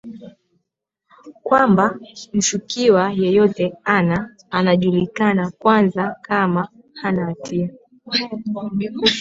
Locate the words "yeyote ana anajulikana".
3.15-5.51